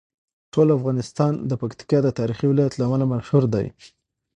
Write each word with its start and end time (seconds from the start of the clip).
ټول 0.53 0.67
افغانستان 0.77 1.33
د 1.49 1.51
پکتیکا 1.61 1.97
د 2.03 2.07
تاریخي 2.19 2.45
ولایت 2.49 2.73
له 2.77 2.83
امله 2.87 3.05
مشهور 3.13 3.43
دی. 3.53 3.65